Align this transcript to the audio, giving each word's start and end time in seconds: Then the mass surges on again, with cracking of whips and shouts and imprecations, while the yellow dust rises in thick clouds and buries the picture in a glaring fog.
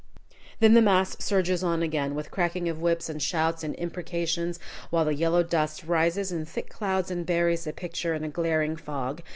Then 0.59 0.73
the 0.73 0.81
mass 0.81 1.15
surges 1.19 1.63
on 1.63 1.83
again, 1.83 2.15
with 2.15 2.31
cracking 2.31 2.67
of 2.67 2.81
whips 2.81 3.07
and 3.07 3.21
shouts 3.21 3.63
and 3.63 3.75
imprecations, 3.75 4.57
while 4.89 5.05
the 5.05 5.13
yellow 5.13 5.43
dust 5.43 5.83
rises 5.83 6.31
in 6.31 6.43
thick 6.43 6.71
clouds 6.71 7.11
and 7.11 7.23
buries 7.23 7.65
the 7.65 7.71
picture 7.73 8.15
in 8.15 8.23
a 8.23 8.27
glaring 8.29 8.75
fog. 8.77 9.21